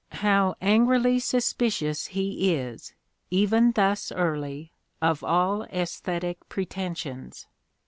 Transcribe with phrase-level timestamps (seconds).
[0.25, 2.95] How angrily suspicious he is,
[3.29, 7.45] even thus j early, of all aesthetic pretensions